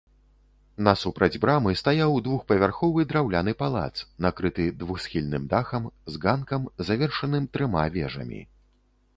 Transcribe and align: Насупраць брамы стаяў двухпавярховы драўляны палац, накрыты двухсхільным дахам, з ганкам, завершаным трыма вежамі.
Насупраць 0.85 1.39
брамы 1.43 1.73
стаяў 1.81 2.15
двухпавярховы 2.27 3.05
драўляны 3.11 3.53
палац, 3.61 3.93
накрыты 4.27 4.65
двухсхільным 4.79 5.45
дахам, 5.53 5.83
з 6.15 6.23
ганкам, 6.25 6.61
завершаным 6.89 7.43
трыма 7.59 7.89
вежамі. 7.99 8.41